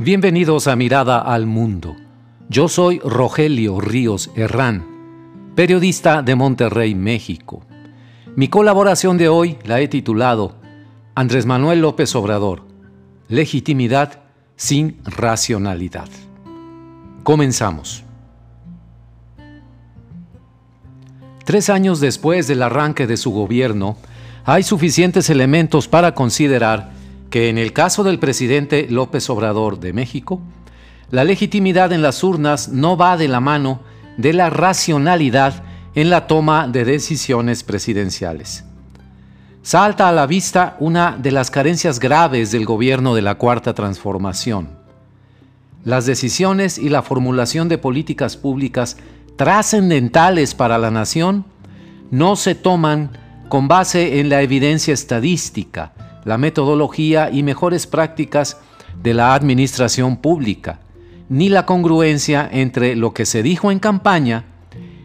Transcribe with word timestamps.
Bienvenidos 0.00 0.68
a 0.68 0.76
Mirada 0.76 1.18
al 1.18 1.46
Mundo. 1.46 1.96
Yo 2.48 2.68
soy 2.68 3.00
Rogelio 3.00 3.80
Ríos 3.80 4.30
Herrán, 4.36 4.86
periodista 5.56 6.22
de 6.22 6.36
Monterrey, 6.36 6.94
México. 6.94 7.62
Mi 8.36 8.46
colaboración 8.46 9.18
de 9.18 9.28
hoy 9.28 9.58
la 9.64 9.80
he 9.80 9.88
titulado 9.88 10.54
Andrés 11.16 11.46
Manuel 11.46 11.80
López 11.80 12.14
Obrador, 12.14 12.62
legitimidad 13.26 14.20
sin 14.54 14.98
racionalidad. 15.02 16.08
Comenzamos. 17.24 18.04
Tres 21.44 21.68
años 21.68 21.98
después 21.98 22.46
del 22.46 22.62
arranque 22.62 23.08
de 23.08 23.16
su 23.16 23.32
gobierno, 23.32 23.96
hay 24.44 24.62
suficientes 24.62 25.28
elementos 25.28 25.88
para 25.88 26.14
considerar 26.14 26.97
que 27.30 27.48
en 27.48 27.58
el 27.58 27.72
caso 27.72 28.04
del 28.04 28.18
presidente 28.18 28.86
López 28.88 29.28
Obrador 29.30 29.80
de 29.80 29.92
México, 29.92 30.40
la 31.10 31.24
legitimidad 31.24 31.92
en 31.92 32.02
las 32.02 32.22
urnas 32.22 32.68
no 32.68 32.96
va 32.96 33.16
de 33.16 33.28
la 33.28 33.40
mano 33.40 33.80
de 34.16 34.32
la 34.32 34.50
racionalidad 34.50 35.62
en 35.94 36.10
la 36.10 36.26
toma 36.26 36.68
de 36.68 36.84
decisiones 36.84 37.64
presidenciales. 37.64 38.64
Salta 39.62 40.08
a 40.08 40.12
la 40.12 40.26
vista 40.26 40.76
una 40.80 41.16
de 41.16 41.30
las 41.30 41.50
carencias 41.50 41.98
graves 41.98 42.52
del 42.52 42.64
gobierno 42.64 43.14
de 43.14 43.22
la 43.22 43.36
Cuarta 43.36 43.74
Transformación. 43.74 44.70
Las 45.84 46.06
decisiones 46.06 46.78
y 46.78 46.88
la 46.88 47.02
formulación 47.02 47.68
de 47.68 47.78
políticas 47.78 48.36
públicas 48.36 48.96
trascendentales 49.36 50.54
para 50.54 50.78
la 50.78 50.90
nación 50.90 51.44
no 52.10 52.36
se 52.36 52.54
toman 52.54 53.10
con 53.48 53.68
base 53.68 54.20
en 54.20 54.28
la 54.28 54.42
evidencia 54.42 54.92
estadística, 54.94 55.92
la 56.28 56.36
metodología 56.36 57.30
y 57.32 57.42
mejores 57.42 57.86
prácticas 57.86 58.58
de 59.02 59.14
la 59.14 59.32
administración 59.32 60.18
pública, 60.18 60.80
ni 61.30 61.48
la 61.48 61.64
congruencia 61.64 62.46
entre 62.52 62.96
lo 62.96 63.14
que 63.14 63.24
se 63.24 63.42
dijo 63.42 63.72
en 63.72 63.78
campaña 63.78 64.44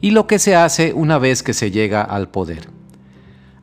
y 0.00 0.10
lo 0.10 0.26
que 0.26 0.40
se 0.40 0.56
hace 0.56 0.92
una 0.92 1.18
vez 1.20 1.44
que 1.44 1.54
se 1.54 1.70
llega 1.70 2.02
al 2.02 2.30
poder. 2.30 2.68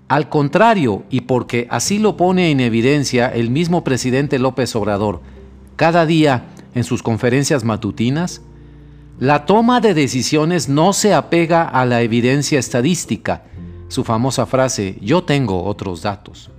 Al 0.07 0.29
contrario, 0.29 1.03
y 1.09 1.21
porque 1.21 1.67
así 1.69 1.99
lo 1.99 2.15
pone 2.15 2.51
en 2.51 2.61
evidencia 2.61 3.27
el 3.27 3.49
mismo 3.49 3.83
presidente 3.83 4.39
López 4.39 4.73
Obrador 4.77 5.19
cada 5.75 6.05
día 6.05 6.45
en 6.73 6.85
sus 6.85 7.03
conferencias 7.03 7.65
matutinas, 7.65 8.43
la 9.19 9.45
toma 9.45 9.81
de 9.81 9.93
decisiones 9.93 10.69
no 10.69 10.93
se 10.93 11.13
apega 11.13 11.63
a 11.63 11.85
la 11.85 12.01
evidencia 12.01 12.59
estadística, 12.59 13.43
su 13.89 14.05
famosa 14.05 14.45
frase, 14.45 14.97
yo 15.01 15.25
tengo 15.25 15.65
otros 15.65 16.01
datos 16.01 16.49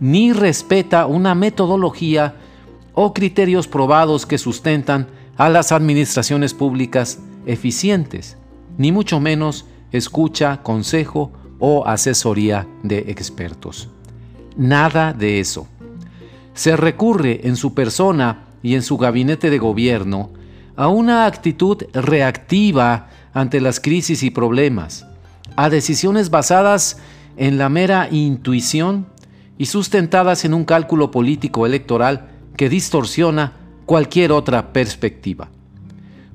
ni 0.00 0.32
respeta 0.32 1.06
una 1.06 1.34
metodología 1.34 2.34
o 2.94 3.14
criterios 3.14 3.68
probados 3.68 4.26
que 4.26 4.38
sustentan 4.38 5.08
a 5.36 5.48
las 5.48 5.72
administraciones 5.72 6.54
públicas 6.54 7.20
eficientes, 7.46 8.36
ni 8.76 8.92
mucho 8.92 9.20
menos 9.20 9.66
escucha, 9.92 10.62
consejo 10.62 11.32
o 11.58 11.86
asesoría 11.86 12.66
de 12.82 12.98
expertos. 13.08 13.88
Nada 14.56 15.12
de 15.12 15.40
eso. 15.40 15.66
Se 16.54 16.76
recurre 16.76 17.46
en 17.46 17.56
su 17.56 17.74
persona 17.74 18.44
y 18.62 18.74
en 18.74 18.82
su 18.82 18.98
gabinete 18.98 19.50
de 19.50 19.58
gobierno 19.58 20.30
a 20.76 20.88
una 20.88 21.26
actitud 21.26 21.84
reactiva 21.92 23.08
ante 23.32 23.60
las 23.60 23.80
crisis 23.80 24.22
y 24.22 24.30
problemas, 24.30 25.06
a 25.56 25.70
decisiones 25.70 26.30
basadas 26.30 26.98
en 27.36 27.58
la 27.58 27.68
mera 27.68 28.08
intuición 28.10 29.06
y 29.58 29.66
sustentadas 29.66 30.44
en 30.44 30.54
un 30.54 30.64
cálculo 30.64 31.10
político 31.10 31.66
electoral 31.66 32.28
que 32.56 32.68
distorsiona 32.68 33.52
cualquier 33.84 34.32
otra 34.32 34.72
perspectiva. 34.72 35.48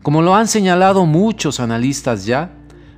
Como 0.02 0.22
lo 0.22 0.36
han 0.36 0.48
señalado 0.48 1.06
muchos 1.06 1.62
analistas 1.62 2.26
ya, 2.26 2.52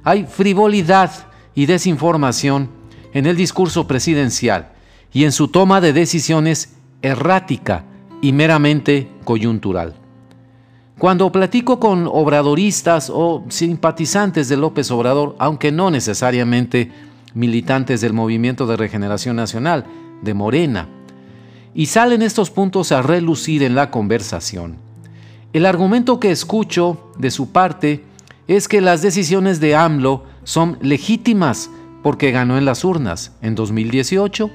hay 0.04 0.26
frivolidad 0.26 1.12
y 1.54 1.68
desinformación 1.68 2.70
en 3.14 3.28
el 3.28 3.38
discurso 3.38 3.88
presidencial 3.88 4.72
y 5.14 5.24
en 5.24 5.32
su 5.32 5.48
toma 5.48 5.80
de 5.80 5.94
decisiones 5.94 6.76
errática 7.02 7.86
y 8.22 8.34
meramente 8.34 9.08
coyuntural. 9.24 9.94
Cuando 10.98 11.32
platico 11.32 11.80
con 11.80 12.08
obradoristas 12.08 13.12
o 13.14 13.44
simpatizantes 13.50 14.50
de 14.50 14.58
López 14.58 14.90
Obrador, 14.92 15.36
aunque 15.40 15.72
no 15.72 15.92
necesariamente 15.92 16.92
militantes 17.34 18.02
del 18.02 18.14
Movimiento 18.14 18.66
de 18.66 18.78
Regeneración 18.78 19.36
Nacional, 19.36 19.86
de 20.22 20.34
Morena, 20.34 20.88
y 21.74 21.88
salen 21.88 22.22
estos 22.22 22.52
puntos 22.52 22.92
a 22.92 23.02
relucir 23.02 23.64
en 23.64 23.76
la 23.76 23.92
conversación. 23.92 24.78
El 25.54 25.66
argumento 25.66 26.20
que 26.20 26.32
escucho 26.32 27.12
de 27.18 27.32
su 27.32 27.52
parte 27.52 28.04
es 28.48 28.68
que 28.68 28.82
las 28.82 29.02
decisiones 29.02 29.60
de 29.60 29.76
AMLO 29.76 30.24
son 30.44 30.78
legítimas 30.82 31.70
porque 32.04 32.32
ganó 32.32 32.58
en 32.58 32.66
las 32.66 32.84
urnas 32.86 33.34
en 33.42 33.56
2018 33.56 34.52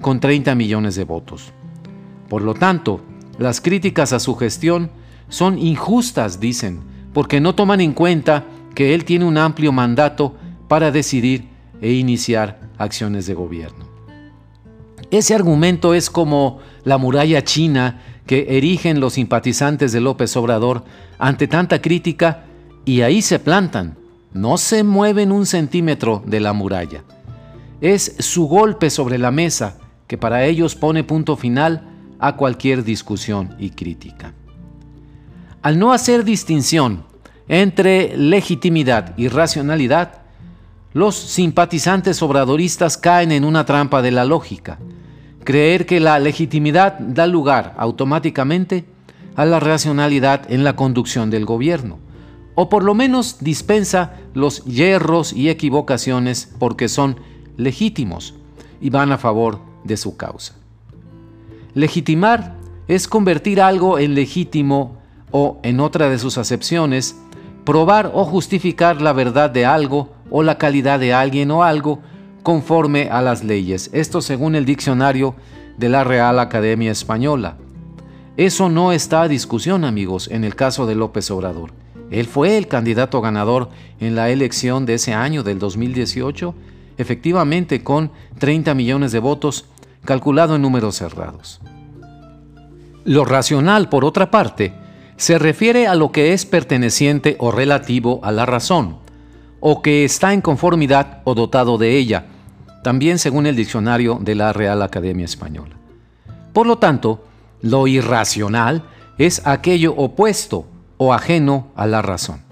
con 0.00 0.20
30 0.20 0.54
millones 0.54 0.94
de 0.94 1.04
votos. 1.04 1.52
Por 2.28 2.42
lo 2.42 2.54
tanto, 2.54 3.00
las 3.38 3.60
críticas 3.60 4.12
a 4.12 4.20
su 4.20 4.34
gestión 4.36 4.90
son 5.28 5.58
injustas, 5.58 6.40
dicen, 6.40 6.80
porque 7.12 7.40
no 7.40 7.54
toman 7.54 7.80
en 7.80 7.92
cuenta 7.92 8.44
que 8.74 8.94
él 8.94 9.04
tiene 9.04 9.24
un 9.24 9.38
amplio 9.38 9.72
mandato 9.72 10.34
para 10.68 10.90
decidir 10.90 11.48
e 11.80 11.92
iniciar 11.92 12.60
acciones 12.78 13.26
de 13.26 13.34
gobierno. 13.34 13.83
Ese 15.14 15.32
argumento 15.32 15.94
es 15.94 16.10
como 16.10 16.58
la 16.82 16.98
muralla 16.98 17.44
china 17.44 18.02
que 18.26 18.58
erigen 18.58 18.98
los 18.98 19.12
simpatizantes 19.12 19.92
de 19.92 20.00
López 20.00 20.36
Obrador 20.36 20.82
ante 21.20 21.46
tanta 21.46 21.80
crítica 21.80 22.46
y 22.84 23.02
ahí 23.02 23.22
se 23.22 23.38
plantan, 23.38 23.96
no 24.32 24.58
se 24.58 24.82
mueven 24.82 25.30
un 25.30 25.46
centímetro 25.46 26.20
de 26.26 26.40
la 26.40 26.52
muralla. 26.52 27.04
Es 27.80 28.16
su 28.18 28.48
golpe 28.48 28.90
sobre 28.90 29.18
la 29.18 29.30
mesa 29.30 29.78
que 30.08 30.18
para 30.18 30.46
ellos 30.46 30.74
pone 30.74 31.04
punto 31.04 31.36
final 31.36 31.88
a 32.18 32.34
cualquier 32.34 32.82
discusión 32.82 33.54
y 33.60 33.70
crítica. 33.70 34.34
Al 35.62 35.78
no 35.78 35.92
hacer 35.92 36.24
distinción 36.24 37.04
entre 37.46 38.16
legitimidad 38.16 39.16
y 39.16 39.28
racionalidad, 39.28 40.22
los 40.92 41.14
simpatizantes 41.14 42.20
obradoristas 42.20 42.98
caen 42.98 43.30
en 43.30 43.44
una 43.44 43.64
trampa 43.64 44.02
de 44.02 44.10
la 44.10 44.24
lógica, 44.24 44.80
creer 45.44 45.86
que 45.86 46.00
la 46.00 46.18
legitimidad 46.18 46.98
da 46.98 47.26
lugar 47.26 47.74
automáticamente 47.76 48.84
a 49.36 49.44
la 49.44 49.60
racionalidad 49.60 50.50
en 50.50 50.64
la 50.64 50.76
conducción 50.76 51.30
del 51.30 51.44
gobierno, 51.44 51.98
o 52.54 52.68
por 52.68 52.84
lo 52.84 52.94
menos 52.94 53.38
dispensa 53.40 54.14
los 54.32 54.64
hierros 54.64 55.32
y 55.32 55.48
equivocaciones 55.48 56.52
porque 56.58 56.88
son 56.88 57.18
legítimos 57.56 58.34
y 58.80 58.90
van 58.90 59.12
a 59.12 59.18
favor 59.18 59.60
de 59.84 59.96
su 59.96 60.16
causa. 60.16 60.54
Legitimar 61.74 62.54
es 62.86 63.08
convertir 63.08 63.60
algo 63.60 63.98
en 63.98 64.14
legítimo 64.14 64.98
o, 65.30 65.58
en 65.62 65.80
otra 65.80 66.08
de 66.08 66.18
sus 66.18 66.38
acepciones, 66.38 67.16
probar 67.64 68.12
o 68.14 68.24
justificar 68.24 69.00
la 69.00 69.12
verdad 69.12 69.50
de 69.50 69.66
algo 69.66 70.10
o 70.30 70.42
la 70.42 70.58
calidad 70.58 71.00
de 71.00 71.12
alguien 71.12 71.50
o 71.50 71.64
algo 71.64 72.00
conforme 72.44 73.08
a 73.10 73.22
las 73.22 73.42
leyes. 73.42 73.90
Esto 73.92 74.20
según 74.20 74.54
el 74.54 74.66
diccionario 74.66 75.34
de 75.76 75.88
la 75.88 76.04
Real 76.04 76.38
Academia 76.38 76.92
Española. 76.92 77.56
Eso 78.36 78.68
no 78.68 78.92
está 78.92 79.22
a 79.22 79.28
discusión, 79.28 79.84
amigos, 79.84 80.28
en 80.30 80.44
el 80.44 80.54
caso 80.54 80.86
de 80.86 80.94
López 80.94 81.30
Obrador. 81.30 81.72
Él 82.10 82.26
fue 82.26 82.58
el 82.58 82.68
candidato 82.68 83.20
ganador 83.20 83.70
en 83.98 84.14
la 84.14 84.28
elección 84.30 84.86
de 84.86 84.94
ese 84.94 85.14
año, 85.14 85.42
del 85.42 85.58
2018, 85.58 86.54
efectivamente 86.98 87.82
con 87.82 88.10
30 88.38 88.74
millones 88.74 89.10
de 89.10 89.20
votos, 89.20 89.64
calculado 90.04 90.56
en 90.56 90.62
números 90.62 90.96
cerrados. 90.96 91.60
Lo 93.04 93.24
racional, 93.24 93.88
por 93.88 94.04
otra 94.04 94.30
parte, 94.30 94.74
se 95.16 95.38
refiere 95.38 95.86
a 95.86 95.94
lo 95.94 96.12
que 96.12 96.34
es 96.34 96.44
perteneciente 96.44 97.36
o 97.38 97.50
relativo 97.50 98.20
a 98.22 98.32
la 98.32 98.44
razón, 98.44 98.98
o 99.60 99.80
que 99.80 100.04
está 100.04 100.34
en 100.34 100.42
conformidad 100.42 101.22
o 101.24 101.34
dotado 101.34 101.78
de 101.78 101.96
ella, 101.96 102.26
también 102.84 103.18
según 103.18 103.46
el 103.46 103.56
diccionario 103.56 104.18
de 104.20 104.34
la 104.34 104.52
Real 104.52 104.82
Academia 104.82 105.24
Española. 105.24 105.74
Por 106.52 106.66
lo 106.66 106.76
tanto, 106.76 107.24
lo 107.62 107.86
irracional 107.86 108.84
es 109.16 109.40
aquello 109.46 109.94
opuesto 109.96 110.66
o 110.98 111.14
ajeno 111.14 111.68
a 111.76 111.86
la 111.86 112.02
razón. 112.02 112.42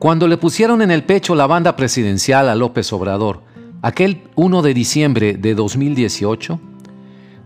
Cuando 0.00 0.26
le 0.26 0.36
pusieron 0.36 0.82
en 0.82 0.90
el 0.90 1.04
pecho 1.04 1.36
la 1.36 1.46
banda 1.46 1.76
presidencial 1.76 2.48
a 2.48 2.56
López 2.56 2.92
Obrador, 2.92 3.42
aquel 3.82 4.24
1 4.34 4.62
de 4.62 4.74
diciembre 4.74 5.34
de 5.34 5.54
2018, 5.54 6.58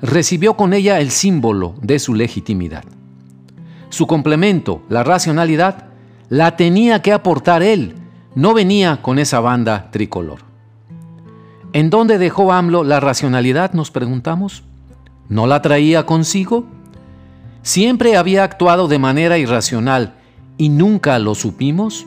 recibió 0.00 0.56
con 0.56 0.72
ella 0.72 1.00
el 1.00 1.10
símbolo 1.10 1.75
de 1.82 1.98
su 1.98 2.14
legitimidad. 2.14 2.84
Su 3.90 4.06
complemento, 4.06 4.82
la 4.88 5.04
racionalidad, 5.04 5.88
la 6.31 6.56
tenía 6.56 7.02
que 7.02 7.12
aportar 7.12 7.62
él, 7.62 7.94
no 8.34 8.54
venía 8.54 9.02
con 9.02 9.19
esa 9.19 9.40
banda 9.40 9.90
tricolor. 9.90 10.54
¿En 11.75 11.91
dónde 11.91 12.19
dejó 12.19 12.53
AMLO 12.53 12.85
la 12.85 13.00
racionalidad? 13.00 13.73
Nos 13.73 13.91
preguntamos. 13.91 14.62
¿No 15.29 15.49
la 15.49 15.61
traía 15.61 16.06
consigo? 16.06 16.67
¿Siempre 17.62 18.17
había 18.17 18.44
actuado 18.44 18.87
de 18.87 19.00
manera 19.00 19.38
irracional 19.38 20.15
y 20.56 20.69
nunca 20.69 21.19
lo 21.19 21.35
supimos? 21.35 22.06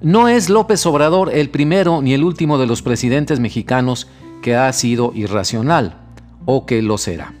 No 0.00 0.28
es 0.28 0.48
López 0.48 0.86
Obrador 0.86 1.34
el 1.34 1.50
primero 1.50 2.00
ni 2.00 2.14
el 2.14 2.24
último 2.24 2.56
de 2.56 2.66
los 2.66 2.80
presidentes 2.80 3.40
mexicanos 3.40 4.08
que 4.40 4.56
ha 4.56 4.72
sido 4.72 5.12
irracional 5.14 5.98
o 6.46 6.64
que 6.64 6.80
lo 6.80 6.96
será, 6.96 7.34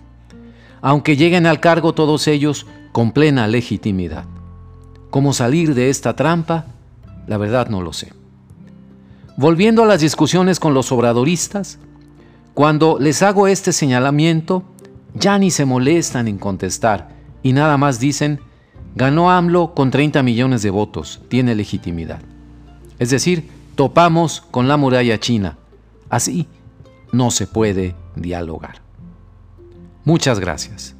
aunque 0.82 1.16
lleguen 1.16 1.46
al 1.46 1.60
cargo 1.60 1.94
todos 1.94 2.28
ellos 2.28 2.66
con 2.92 3.12
plena 3.12 3.46
legitimidad. 3.46 4.26
¿Cómo 5.08 5.32
salir 5.32 5.74
de 5.74 5.88
esta 5.88 6.14
trampa? 6.14 6.66
La 7.26 7.38
verdad 7.38 7.68
no 7.68 7.80
lo 7.80 7.94
sé. 7.94 8.12
Volviendo 9.36 9.82
a 9.82 9.86
las 9.86 10.00
discusiones 10.00 10.60
con 10.60 10.74
los 10.74 10.92
obradoristas, 10.92 11.78
cuando 12.54 12.98
les 13.00 13.22
hago 13.22 13.48
este 13.48 13.72
señalamiento, 13.72 14.62
ya 15.14 15.38
ni 15.38 15.50
se 15.50 15.64
molestan 15.64 16.28
en 16.28 16.38
contestar 16.38 17.08
y 17.42 17.52
nada 17.52 17.76
más 17.76 17.98
dicen, 17.98 18.40
ganó 18.94 19.30
AMLO 19.30 19.74
con 19.74 19.90
30 19.90 20.22
millones 20.22 20.62
de 20.62 20.70
votos, 20.70 21.20
tiene 21.28 21.56
legitimidad. 21.56 22.20
Es 23.00 23.10
decir, 23.10 23.48
topamos 23.74 24.40
con 24.50 24.68
la 24.68 24.76
muralla 24.76 25.18
china. 25.18 25.58
Así 26.08 26.46
no 27.10 27.32
se 27.32 27.48
puede 27.48 27.96
dialogar. 28.14 28.82
Muchas 30.04 30.38
gracias. 30.38 30.94